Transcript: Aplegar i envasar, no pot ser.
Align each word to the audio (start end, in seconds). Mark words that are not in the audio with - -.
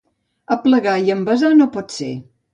Aplegar 0.55 0.95
i 1.03 1.13
envasar, 1.17 1.53
no 1.61 1.69
pot 1.77 1.97
ser. 1.99 2.11